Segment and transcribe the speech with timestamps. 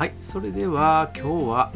[0.00, 1.72] はいそれでは今日は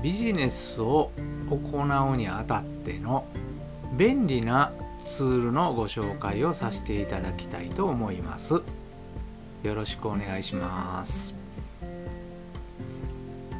[0.00, 1.10] ビジネスを
[1.50, 3.26] 行うにあたっての
[3.98, 4.70] 便利な
[5.04, 8.62] ツールのご紹介をさせていただきたいと思います。
[9.64, 11.34] よろしくお願いします。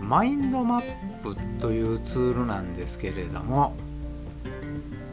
[0.00, 0.82] マインドマッ
[1.24, 3.74] プというツールなんですけれども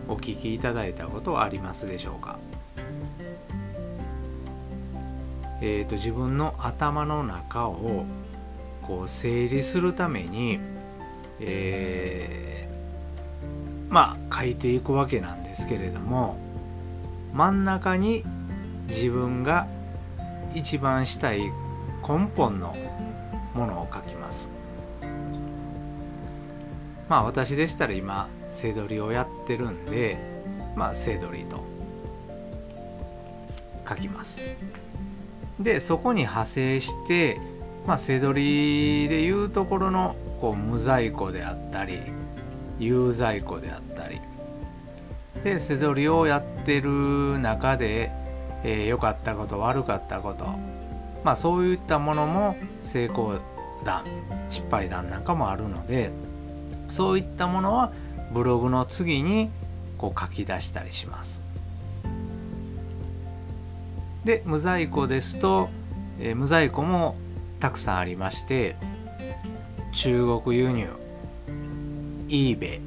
[0.07, 2.37] お聞きいただいたことはありますでしょうか？
[5.59, 8.05] えーと、自分の頭の中を
[8.85, 10.59] こう整理するために、
[11.39, 16.37] えー、まあ書いていくわけなんですけれども
[17.33, 18.23] 真ん中に
[18.87, 19.67] 自分が
[20.53, 21.39] 一番したい
[22.07, 22.75] 根本の
[23.53, 24.49] ものを書きます。
[27.07, 30.17] まあ私でしたら今せどりをやってるんで
[30.75, 31.63] まあせどりと
[33.87, 34.41] 書きます。
[35.59, 37.39] でそこに派生して
[37.85, 41.99] まあ、せどりでいうところのこう無在庫であったり
[42.79, 44.21] 有在庫であったり
[45.43, 48.11] でせどりをやってる中で
[48.63, 50.45] 良、えー、かったこと悪かったこと
[51.23, 53.39] まあそういったものも成功
[53.83, 54.03] 談
[54.49, 56.11] 失敗談なんかもあるので
[56.89, 57.91] そういったものは
[58.31, 59.49] ブログの次に
[59.97, 61.43] こう書き出したりします。
[64.25, 65.69] で無在庫ですと、
[66.19, 67.15] えー、無在庫も
[67.61, 68.75] たくさんありまして
[69.93, 70.89] 中国輸入
[72.27, 72.81] eBay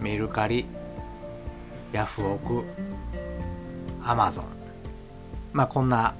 [0.00, 0.66] メルカリ
[1.92, 2.64] ヤフオク
[4.04, 4.44] アマゾン。
[5.52, 6.14] まあこんな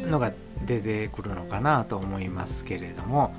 [0.00, 0.32] のが
[0.64, 3.34] 出てくるのかなと思いますけれども、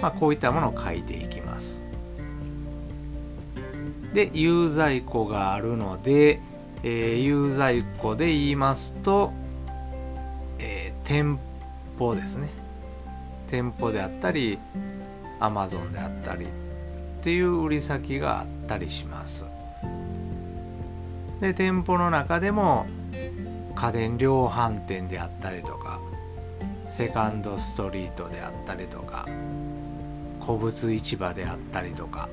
[0.00, 1.82] まあ、こういったものを書いていきます。
[4.12, 6.40] で有在庫があるので、
[6.82, 9.32] えー、有在庫で言いますと、
[10.58, 11.38] えー、店
[11.98, 12.61] 舗ですね。
[13.52, 14.58] 店舗であったり
[15.38, 16.48] アマゾンであったりっ
[17.22, 19.44] ていう売り先があったりします。
[21.38, 22.86] で店舗の中でも
[23.74, 26.00] 家電量販店であったりとか
[26.86, 29.26] セカンドストリートであったりとか
[30.40, 32.30] 古物市場であったりとか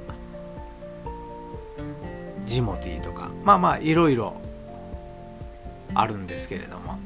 [2.46, 4.40] ジモティーとかまあまあいろいろ
[5.94, 6.98] あるんですけれども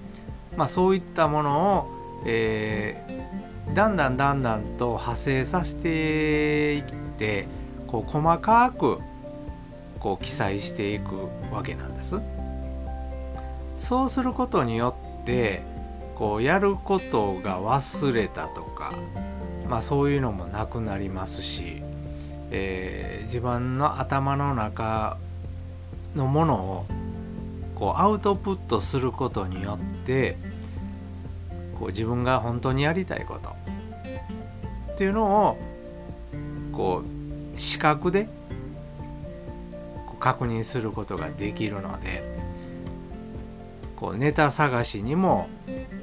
[0.55, 2.95] まあそういったものを、え
[3.73, 6.83] だんだんだんだんと派生させていっ
[7.17, 7.47] て
[7.87, 8.99] こう細かく
[9.99, 12.19] こう記載していくわけなんです。
[13.77, 15.61] そうすることによって
[16.15, 18.93] こうやることが忘れたとか、
[19.67, 21.81] まあ、そういうのもなくなりますし、
[22.51, 25.17] えー、自分の頭の中
[26.15, 26.85] のものを
[27.75, 30.37] こうアウトプットすることによって
[31.79, 33.49] こう自分が本当にやりたいこと
[34.93, 35.57] っていうのを
[36.71, 37.03] こ
[37.55, 38.27] う視覚で
[40.19, 42.23] 確認することができるので
[43.97, 45.49] こうネタ探しにも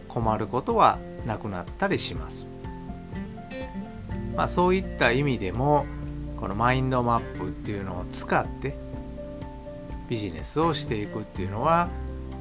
[0.08, 2.46] 困ることはなくなったりします。
[4.36, 5.86] まあ、そういった意味でも
[6.38, 8.74] このマインドマップっていうのを使って
[10.08, 11.88] ビジネスをしていくっていうのは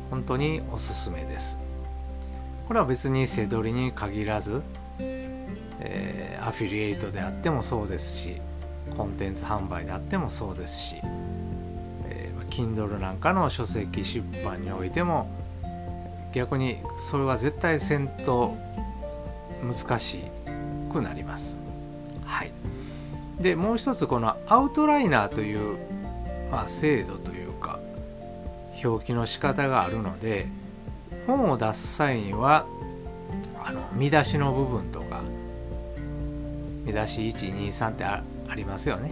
[0.09, 1.57] 本当におすすめです。
[2.69, 4.61] これは別に背取りに限らず
[5.79, 8.41] えー、アフィリエイトであってもそうですし
[8.95, 10.95] コンテンツ販売であってもそうですし、
[12.05, 15.29] えー、Kindle なんかの書籍出版においても
[16.33, 18.55] 逆にそれは絶対せんと
[19.63, 20.19] 難し
[20.91, 21.57] くなります。
[22.23, 22.51] はい、
[23.39, 25.79] でもう一つこのアウトライナーという、
[26.51, 27.79] まあ、制度というか
[28.83, 30.47] 表記の仕方があるので
[31.29, 32.65] 本を出す際には
[33.63, 35.21] あの見出しの部分とか
[36.83, 38.23] 見出し123ってあ
[38.55, 39.11] りますよね。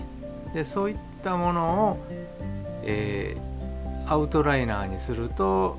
[0.54, 2.06] でそういったものを、
[2.84, 5.78] えー、アウトライナーにすると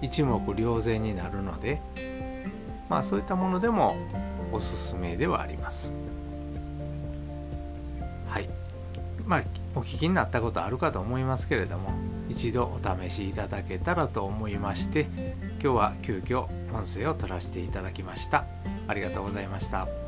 [0.00, 1.82] 一目瞭然になるので
[2.88, 3.96] まあそういったものでも
[4.52, 5.92] おすすめではあります。
[8.28, 8.48] はい。
[9.26, 9.42] まあ
[9.74, 11.90] お聞きになったことあるかと思いますけれども
[12.28, 15.08] 一度お試しいただけたらと思いまして
[15.62, 18.44] 今日は急遽音声を取らせていただきました。
[18.86, 20.07] ありがとうございました。